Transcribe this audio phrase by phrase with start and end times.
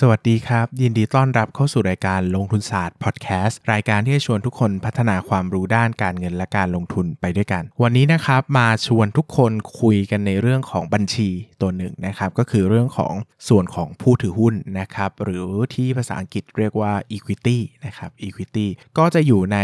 [0.00, 11.28] สวัสดีครับ ยินดีต้อนรับเข้าสู่รายการลงทุนศาสตร์พอดแคสต์รายการที่จะชวนทุกคนพัฒนาความรู้ด้านการเงินและการลงทุนไปด้วยกัน วันนี้นะครับมาชวนทุกคนคุยกันในเรื่องของบัญชี
[11.60, 13.14] ตัวหนึ่งนะครับก็คือเรื่องของ
[13.48, 15.44] ส่วนของผู้ถือหุ้นนะครับหรือ
[15.74, 18.66] ที่ภาษาอังกฤษเรียกว่า equity นะครับ equity
[18.98, 19.58] ก็จะอยู่ใน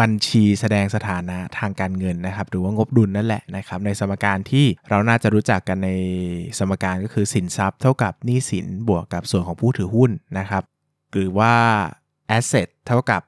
[0.00, 5.90] บัญชีแสดงสถานะทางการเงินนะครับหรือว่างบดุลนั่นแหละนะครับในสมการที่เราน่าจะรู้จักกันใน
[6.58, 10.62] สมการก็คือสินทรัพย์ เท่ากับหนี้สินบวกกับส่วนของผู้ถือหุ้นนะครับ
[11.12, 11.52] หรือว่า
[12.36, 13.20] asset เท่ากับ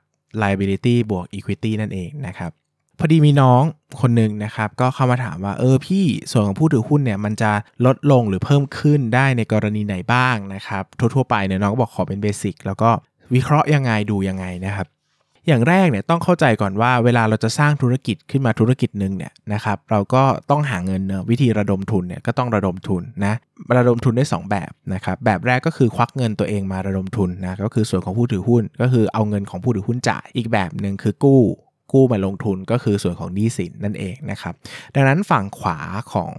[0.42, 2.50] liability บวก equity นั่นเองนะครับ
[2.98, 3.62] พอดีมีน้อง
[4.00, 7.52] คนหนึ่งนะครับ ก็เข้ามาถามว่า เออพี่ส่วนของผู้ถือหุ้นเนี่ย มันจะ
[7.86, 12.90] ลดลงหรือเพิ่มขึ้นได้ในกรณีไหนบ้างนะครับ ทั่วๆไปเนี่ยน้องก็บอกขอเป็นเบสิกแล้วก็
[13.34, 14.86] วิเคราะห์ยังไงดูยังไงนะครับ
[15.48, 23.34] อย่างแรกเนี่ยต้องเข้าใจก่อนว่าเวลาเราจะสร้างธุรกิจขึ้นมาธุรกิจหนึ่งเนี่ยนะครับเราก็ต้องหาเงินเนะวิธีระดมทุนเนี่ยก็ต้องระดมทุนนะ
[23.76, 31.42] ระดมทุนได้ 2 แบบนะครับแบบแรกก็คือควักเงินตัวเองมาระดมทุนนะก็คือส่วนของผู้ถือหุ้น ก็คือเอาเงินของผู้ถือหุ้นจ่ายอีกแบบหนึ่งคือกู้
[31.92, 34.54] กู้มาลงทุนก็คือส่วนของหนี้สินนั่นเองนะครับ
[34.94, 35.78] ดังนั้นฝั่งขวา
[36.12, 36.32] ของ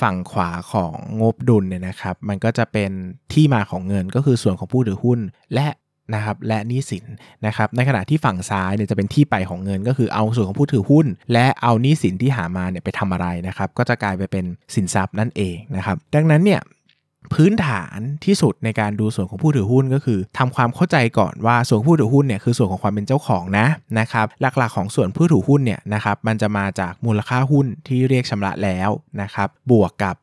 [0.00, 2.90] ฝั่งขวาของงบดุลเนี่ยนะครับ มันก็จะเป็น
[3.32, 5.20] ที่มาของเงินก็คือส่วนของผู้ถือหุ้น
[5.54, 5.68] และ
[6.14, 7.04] นะครับและหนี้สิน
[7.46, 14.44] นะครับในขณะที่ฝั่งซ้ายเนี่ยจะเป็นที่ไปของเงินก็คือเอาส่วนของผู้ถือหุ้น และเอาหนี้สินที่หามาเนี่ยไปทำอะไรนะครับก็จะกลายไปเป็น
[14.74, 16.62] สินทรัพย์นั่นเองนะครับดังนั้นเนี่ย
[17.34, 23.66] พื้นฐานที่สุดในการดูส่วนของผู้ถือหุ้นก็คือทำความเข้าใจก่อนว่าส่วนผู้ถือหุ้นเนี่ยคือส่วนของความเป็นเจ้าของนะ
[23.98, 28.90] นะครับหลักๆของส่วนผู้ถือหุ้นเนี่ยนะครับมันจะมาจากมูลค่าหุ้นที่เรียกชำระแล้ว
[29.22, 30.16] นะครับบวกกับ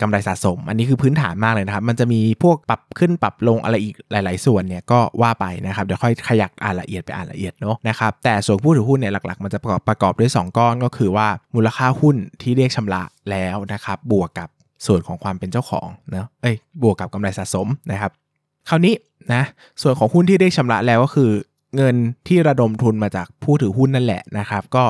[0.00, 14.48] กำไรสะสม อันนี้คือพื้นฐานมากเลยนะครับ มันจะมีพวกปรับขึ้นปรับลงอะไรอีกหลาย ๆ ส่วนเนี่ยก็ว่าไปนะครับ เดี๋ยวค่อยขยักอ่านละเอียดไปอ่านละเอียดเนาะนะครับ แต่ส่วนผู้ถือหุ้นเนี่ยหลัก ๆ มันจะประกอบประกอบด้วย 2 ก้อนก็คือว่ามูลค่าหุ้นที่เรียกชำระแล้วนะครับ บวกกับ
[14.86, 18.10] ส่วนของความเป็นเจ้าของเนาะเอ้ย บวกกับกำไรสะสมนะครับ
[18.68, 18.94] คราวนี้
[19.32, 19.42] นะ
[19.82, 21.30] ส่วนของหุ้นที่เรียกชำระแล้วก็คือ
[21.76, 21.96] เงิน
[22.28, 24.84] ที่ระดมทุนมาจากผู้ถือหุ้นนั่นแหละนะครับ ก็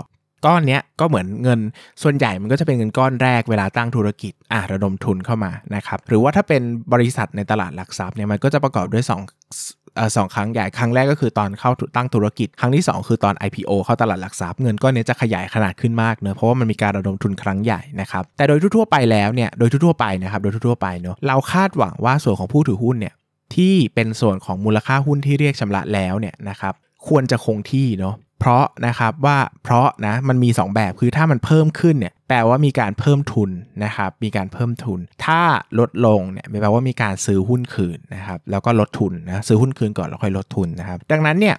[0.46, 1.60] ก้อนเนี้ยก็เหมือนเงิน
[2.02, 6.62] ส่วนใหญ่มันก็จะเป็นเงินก้อนแรกเวลาตั้งธุรกิจอะระดมทุนเข้ามานะครับหรือว่าถ้าเป็น
[6.92, 23.14] บริษัทในตลาดหลักทรัพย์เนี่ยมันก็จะประกอบด้วย2เอ่อสองครั้งใหญ่ครั้งแรกก็คือตอนเข้าตั้งธุรกิจ ครั้งที่ 2 คือตอน IPO เข้าตลาดหลักทรัพย์เงินก้อนนี้จะขยายขนาดขึ้นมากเนอะเพราะว่ามันมีการระดมทุนครั้งใหญ่นะครับแต่โดยทั่วไปแล้วเนี่ยโดยทั่วไปนะครับโดยทั่วไปเนอะเราคาดหวังว่าส่วนของผู้ถือหุ้นเนี่ย
[23.54, 26.74] ที่เป็นส่วนของมูลค่าหุ้นที่เรียกชำระแล้วเนี่ยนะครับ
[27.08, 33.50] ควรจะคงที่เนาะ เพราะนะครับว่าเพราะนะมันมี 2 แบบคือถ้ามันเพิ่มขึ้นเนี่ยแปลว่ามีการเพิ่มทุน
[33.84, 35.40] นะครับมีการเพิ่มทุน ถ้า
[35.78, 41.56] ลดลงเนี่ยแปลว่ามีการซื้อหุ้นคืนนะครับแล้วก็ลดทุนนะซื้อหุ้นคืนก่อนแล้วค่อยลดทุนนะครับดังนั้นเนี่ย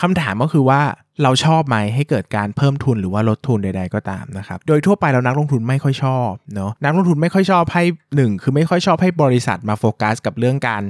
[0.00, 0.80] คำถามก็คือว่า
[1.22, 7.82] เราชอบไหมให้เกิดการเพิ่มทุนหรือว่าลดทุนใด ๆก็ตามนะครับ โดยทั่วไปเรานักลงทุนไม่ค่อยชอบเนาะนักลงทุนไม่ค่อยชอบให้
[8.16, 10.82] หนึ่งคือไม่ค่อยชอบให้บริษัทมาโฟกัสกับเรื่องการ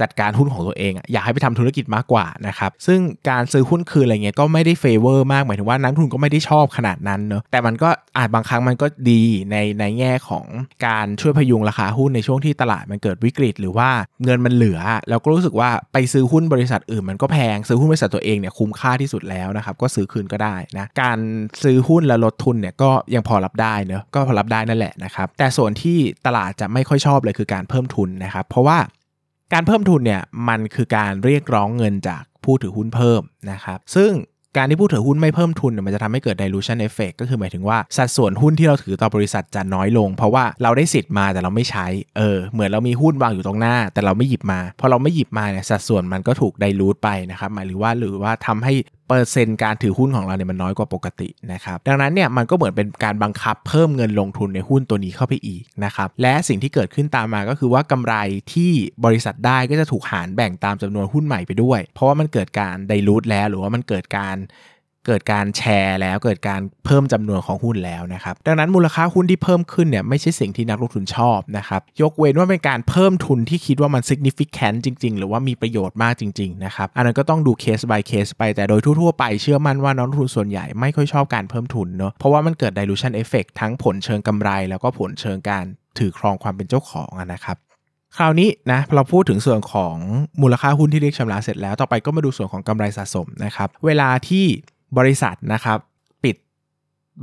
[0.00, 3.00] จัดการหุ้นของตัวเองอยากให้ไปทำธุรกิจมากกว่านะครับซึ่ง
[3.30, 10.44] การซื้อหุ้นคืนอะไรเงี้ยก็ไม่ได้ favor มากหมายถึงว่านักลงทุนก็ไม่ได้ชอบขนาดนั้นเนาะแต่มันก็อาจบางครั้งมันก็ดีในในแง่ของ
[10.86, 13.88] การช่วยพยุงราคาหุ้นในช่วงที่ตลาดมันเกิดวิกฤต หรือว่า
[14.24, 21.18] เงินมันเหลือ แล้วก็รู้สึกว่าไปซื้อหุ้นบริษัทอื่นมันก็แพงซื้อหุ้นบริษัทตัวเองเนี่ยคุ้มค่าที่สุดแล้วนะครับก็ซื้อคืนก็ได้นะการ
[21.62, 28.78] ซื้อหุ้นและลดทุนเนี่ยก็ยังพอรับได้เนอะก็พอรับได้นั่นแหละนะครับแต่ส่วนที่ตลาดจะไม่ค่อยชอบเลยคือการเพิ่มทุนนะครับเพราะว่า
[29.52, 34.12] การเพิ่มทุนเนี่ยมันคือการเรียกร้องเงินจากผู้ถือหุ้นเพิ่มนะครับซึ่ง
[34.56, 41.86] การที่ผู้ถือหุ้นไม่เพิ่มทุนมันจะทำให้เกิด dilution effect ก็คือหมายถึงว่าสัดส่วนหุ้นที่เราถือต่อบริษัทจะน้อยลง เพราะว่าเราได้สิทธิ์มาแต่เราไม่ใช้
[42.16, 48.74] เออเหมือนเรามีหุ้นวางอยู่ตรงหน้า แต่เราไม่หยิบมาพอเราไม่หยิบมาเนี่ยสัดส่วนมันก็ถูก dilute ไปนะครับหมายถึงว่าหรือว่าทำให้
[49.12, 58.14] เปอร์เซ็นต์การถือหุ้นของเราเนี่ยมันน้อยกว่าปกตินะครับดังนั้นเนี่ยมันก็เหมือนเป็นการบังคับเพิ่มเงินลงทุนในหุ้นตัวนี้เข้าไปอีกนะครับและสิ่งที่เกิดขึ้นตามมาก็คือว่ากำไร
[58.52, 58.70] ที่
[59.04, 64.36] บริษัทได้ก็จะถูกหารแบ่งตามจำนวนหุ้นใหม่ไปด้วย เพราะว่ามันเกิดการไดรูทแล้วหรือว่ามันเกิดการ
[65.06, 83.12] เกิดการแชร์แล้วเกิดการเพิ่มจำนวนของหุ้นแล้วนะครับ ดังนั้นมูลค่าหุ้นที่เพิ่มขึ้นเนี่ยไม่ใช่สิ่งที่นักลงทุนชอบนะครับ ยกเว้นว่าเป็นการเพิ่มทุนที่คิดว่ามัน significant จริง ๆ หรือว่ามีประโยชน์มากจริง ๆ นะครับ อันนั้นก็ต้องดูเคส by เคสไปแต่โดยทั่ว ๆ ไปเชื่อมั่นว่านักลงทุนส่วนใหญ่ไม่ค่อยชอบการเพิ่มทุนเนาะเพราะว่ามันเกิด dilution
[83.22, 85.64] effect ทั้งผลเชิงกำไร แล้วก็ผลเชิงการ
[85.98, 87.58] ถือครองความเป็นเจ้าของนะครับ
[88.16, 89.96] คราวนี้นะเราพูดถึงส่วนของ
[90.42, 94.46] มูลค่าหุ้นที่เรียกชำระเสร็จแล้ว ต่อไปก็มาดูส่วนของกำไรสะสมนะครับ เวลาที่
[94.98, 95.78] บริษัทนะครับ
[96.24, 96.36] ปิด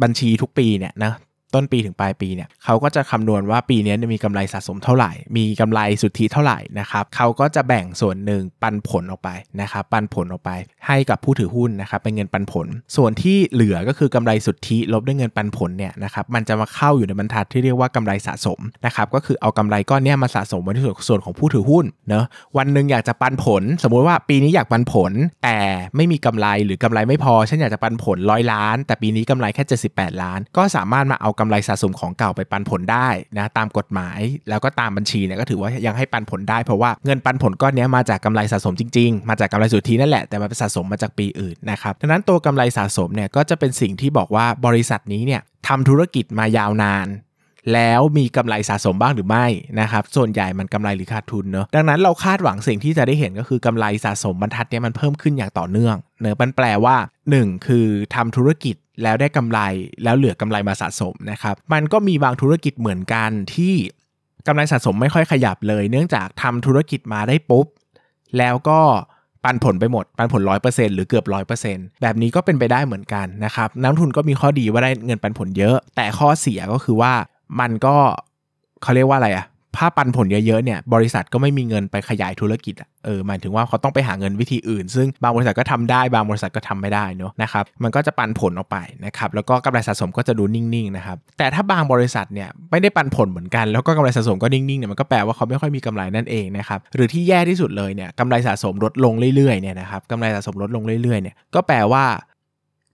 [0.02, 1.12] บัญชีทุกปีเนี่ยนะ
[1.54, 9.30] ต้นปีถึงปลายปีเนี่ยเขาก็จะคำนวณว่าปีนี้มีกำไรสะสมเท่าไหร่ มีกำไรสุทธิเท่าไหร่นะครับเขาก็จะแบ่งส่วนหนึ่งปันผลออกไป
[9.62, 10.52] นะครับปันผลออกไป
[10.88, 22.26] ให้กับผู้ถือหุ้นนะครับเป็นเงินปันผล ส่วนที่เหลือก็คือกำไรสุทธิลบด้วยเงินปันผลเนี่ยนะครับมันจะมาเข้าอยู่ในบรรทัดที่เรียกว่ากำไรสะสมนะครับก็คือเอากำไรก้อนนี้มาสะสมไว้ที่ส่วนของผู้ถือหุ้นเนาะ
[22.58, 25.12] วันหนึ่งอยากจะปันผล สมมุติว่าปีนี้อยากปันผล
[25.44, 25.58] แต่
[25.96, 29.64] ไม่มีกำไรหรือกำไรไม่พอฉันอยากจะปันผลร้อยล้าน แต่ปีนี้กำไรแค่
[29.94, 33.08] 78ล้าน ก็สามารถมาเอากำไรสะสมของเก่าไปปันผลได้
[33.38, 34.20] นะตามกฎหมาย
[34.50, 47.10] แล้วก็ตามบัญชีเนี่ยก็ถือว่ายังให้ปันผลได้เพราะว่าเงินปันผลก้อนนี้มาจากกำไรสะสมจริง ๆ มาจากกำไรสุทธินั่นแหละแต่มันสะสมมาจากปีอื่นนะครับดังนั้นตัวกำไรสะสมเนี่ยก็จะเป็นสิ่งที่บอกว่าบริษัทนี้เนี่ยทำธุรกิจมายาวนาน
[47.74, 49.46] แล้วมีกำไรสะสมบ้างหรือไม่
[49.80, 56.96] นะครับ ส่วนใหญ่มันกำไรหรือขาดทุนเนอะดังนั้นเราคาดหวังสิ่งที่จะได้เห็นก็คือกำไรสะสมบรรทัดเนี้ยมันเพิ่มขึ้นอย่างต่อเนื่องเนอะมันแปลว่า
[57.32, 59.60] 1 คือทำธุรกิจ แล้วได้กำไร
[60.04, 63.76] แล้วเหลือกำไรมาสะสมนะครับ มันก็มีบางธุรกิจเหมือนกันที่
[64.48, 67.66] กำไรสะสมไม่ค่อยขยับเลย เนื่องจากทำธุรกิจมาได้ปุ๊บ
[68.38, 68.80] แล้วก็
[69.44, 71.26] ปันผลไปหมด ปันผล 100%หรือเกือบ
[71.64, 77.14] 100%แบบนี้ก็เป็นไปได้เหมือนกันนะครับนักทุนก็มีข้อดีว่าได้เงินปันผลเยอะ แต่ข้อเสียก็คือว่า
[77.60, 77.96] มันก็
[78.82, 79.46] เขาเรียกว่าอะไรอะ
[79.78, 82.76] ถ้าปันผลเยอะๆเนี่ยบริษัทก็ไม่มีเงินไปขยายธุรกิจ
[83.06, 102.04] เออหมายถึงว่าเขาต้องไปหาเงินวิธีอื่น ซึ่งบางบริษัทก็ทำได้บางบริษัทก็ทำไม่ได้เนอะนะครับมันก็จะปันผลออกไปนะครับแล้วก็กำไรสะสมก็จะดูนิ่งๆนะครับแต่ถ้าบางบริษัทเนี่ยไม่ได้ปันผลเหมือนกันแล้วก็กำไรสะสมก็นิ่งๆเนี่ยมันก็แปลว่าเขาไม่ค่อยมีกำไรนั่นเองนะครับหรือที่แย่ที่สุดเลยเนี่ยกำไรสะสมลดลงเรื่อยๆเนี่ยนะครับกำไรสะสมลดลงเรื่อยๆเนี่ยก็แปลว่า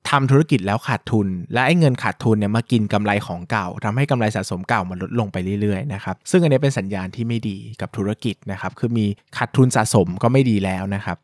[0.10, 9.06] ทำธุรกิจแล้วขาดทุน และไอ้เงินขาดทุนเนี่ยมากินกำไรของเก่าทำให้กำไรสะสมเก่ามันลดลงไปเรื่อยๆนะครับซึ่งอันนี้เป็นสัญญาณที่ไม่ดีกับธุรกิจนะครับคือมี
[9.38, 11.18] ขาดทุนสะสมก็ไม่ดีแล้วนะครับ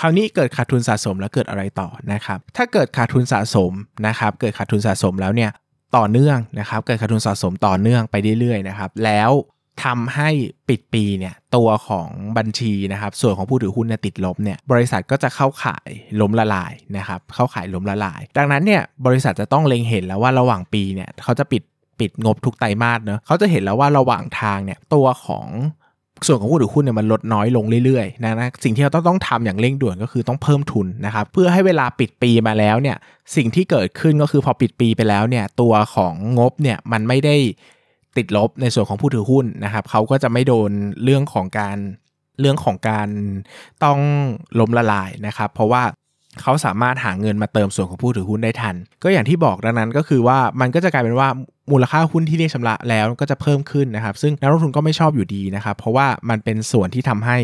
[0.00, 3.72] คราวนี้เกิดขาดทุนสะสมแล้วเกิดอะไรต่อนะครับถ้าเกิดขาดทุนสะสม
[4.06, 5.50] นะครับเกิดขาดทุนสะสมแล้วเนี่ย
[5.96, 9.30] ต่อเนื่องนะครับเกิดขาดทุนสะสมต่อเนื่องไปเรื่อยๆนะครับแล้ว
[9.84, 10.30] ทำให้
[10.68, 12.08] ปิดปีเนี่ยตัวของ
[12.38, 15.88] บัญชีนะครับส่วนของผู้ถือหุ้นเนี่ยติดลบเนี่ยบริษัทก็จะเข้าขาย
[16.20, 21.62] ล้มละลายนะครับเข้าขายล้มละลาย ดังนั้นเนี่ยบริษัทจะต้องเล็งเห็นแล้วว่าระหว่างปีเนี่ยเขาจะปิด
[22.00, 25.46] ปิดงบทุกไตรมาสเนอะเขาจะเห็นแล้วว่าระหว่างทางเนี่ยตัวของ
[26.26, 32.96] ส่วนของผู้ถือหุ้นเนี่ยมันลดน้อยลงเรื่อยๆนะนะสิ่งที่เราต้องต้องทำอย่างเร่งด่วนก็คือต้องเพิ่มทุนนะครับเพื่อให้เวลาปิดปีมาแล้วเนี่ย
[33.36, 37.36] สิ่งที่เกิดขึ้นก็คือพอปิดปีไปแล้วเนี่ยตัวของงบเนี่ยมันไม่ได้
[38.18, 40.70] ติดลบในส่วนของผู้ถือหุ้นนะครับเขาก็จะไม่โดน
[41.04, 41.78] เรื่องของการ
[42.40, 43.08] เรื่องของการ
[43.84, 43.98] ต้อง
[44.60, 45.82] ล้มละลายนะครับ เพราะว่า
[46.42, 51.28] เขาสามารถหาเงินมาเติมส่วนของผู้ถือหุ้นได้ทัน ก็อย่างที่บอกดังนั้นก็คือว่ามันก็จะกลายเป็นว่า
[51.72, 57.36] มูลค่าหุ้นที่เรียกชำระแล้วก็จะเพิ่มขึ้นนะครับ ซึ่งนักลงทุนก็ไม่ชอบอยู่ดีนะครับ เพราะว่ามันเป็นส่วนที่ทำให้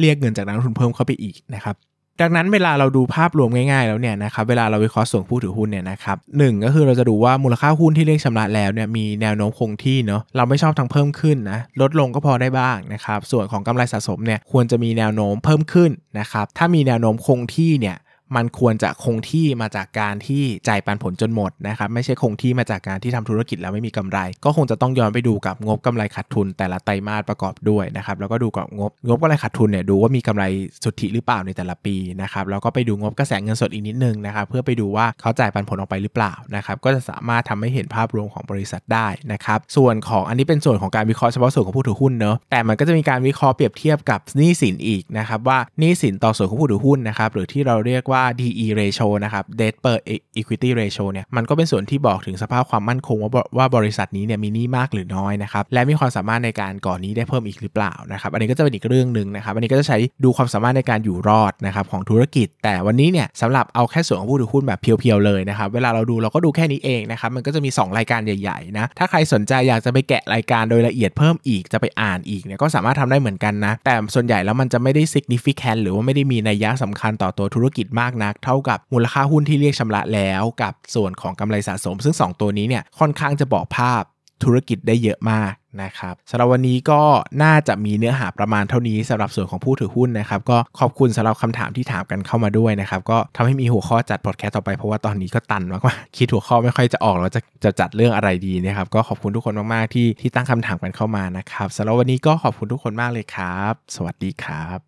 [0.00, 1.76] เรียกเงินจากนักลงทุนเพิ่มเข้าไปอีกนะครับ
[2.22, 17.96] ดังนั้นเวลาเราดูภาพรวมง่ายๆแล้วเนี่ยนะครับเวลาเราวิเคราะห์ส่วนผู้ถือหุ้นเนี่ยนะครับหนึ่งก็คือเราจะดูว่ามูลค่าหุ้นที่เรียกชำระแล้วเนี่ยมีแนวโน้มคงที่เนาะเราไม่ชอบทางเพิ่มขึ้นนะลดลงก็พอได้บ้างนะครับส่วนของกำไรสะสมเนี่ยควรจะมีแนวโน้มเพิ่มขึ้นนะครับถ้ามีแนวโน้มคงที่เนี่ย
[18.36, 30.44] มันควรจะคงที่มาจากการที่จ่ายปันผลจนหมดนะครับไม่ใช่คงที่มาจากการที่ทำธุรกิจแล้วไม่มีกำไร ก็คงจะต้องย้อนไปดูกับงบกำไรขาดทุน แต่ละไตรมาสประกอบด้วยนะครับแล้วก็ดูกับงบงบกำไรขาดทุนเนี่ยดูว่ามีกำไร
[30.84, 49.96] สุทธิหรือเปล่าในแต่ละปีนะครับแล้วก็ไปดูงบกระแสเงินสดอีกนิดนึงนะครับเพื่อไปดูว่าเขาจ่ายปันผลออกไปหรือเปล่านะครับก็จะสามารถทำให้เห็นภาพรวมของบริษัทได้นะครับส่วนของอันนี้เป็นส่วนของการวิเคราะห์เฉพาะส่วนของผู้ถือหุ้นเนอะแต่มันก็จะมีการวิเคราะห์เปรียบเทียบกับหนี้สินอีกนะครับว่าหนี้สินต่อส่วนของผู้ถือหุ้นนะครับหรือที่เราเรียกว่าว่า DE ratio นะครับ debt per
[50.38, 84.02] equity ratio เนี่ยมันก็เป็นส่วนที่บอกถึงสภาพความมั่นคงว่าว่าบริษัทนี้เนี่ยมีหนี้มากหรือน้อยนะครับและมีความสามารถในการก่อนนี้ได้เพิ่มอีกหรือเปล่านะครับอันนี้ก็จะเป็นอีกเรื่องหนึ่งนะครับอันนี้ก็จะใช้ดูความสามารถในการอยู่รอดนะครับของธุรกิจ แต่วันนี้เนี่ยสำหรับเอาแค่ส่วนของผู้ถือหุ้นแบบเพียวๆเลยนะครับเวลาเราดูเราก็ดูแค่นี้เองนะครับมันก็จะมี 2 รายการใหญ่ๆนะถ้าใครสนใจอยากจะไปแกะรายการโดยละเอียดเพิ่มอีกจะไปอ่านอีกเนี่ยก็สามารถทำได้เหมือนกันนะแต่ส่วนใหญ่แล้วมันจะไม่ได้ significant หรือว่าไม่ได้มีนัยยะสำคัญต่อตัวธุรกิจมากนักเท่ากับมูลค่าหุ้นที่เรียกชำระแล้วกับส่วนของกำไรสะสม ซึ่ง 2 ตัวนี้เนี่ยค่อนข้างจะบอกภาพ
[84.44, 87.00] ธุรกิจได้เยอะมากนะครับสำหรับวันนี้ก็
[87.42, 104.87] น่าจะมีเนื้อหาประมาณเท่านี้สำหรับส่วนของผู้ถือหุ้นนะครับก็ขอบคุณสำหรับคำถามที่ถามกันเข้ามาด้วยนะครับก็ทำให้มีหัวข้อจัดพอดแคสต์ต่อไปเพราะว่าตอนนี้ก็ตันมากว่าคิดหัวข้อไม่ค่อยจะออกแล้วจะจะจัดเรื่องอะไรดีนะครับก็ขอบคุณทุกคนมากๆที่ที่ตั้งคำถามกันเข้ามานะครับสำหรับวันนี้ก็ขอบคุณทุกคนมากเลยครับ สวัสดีครับ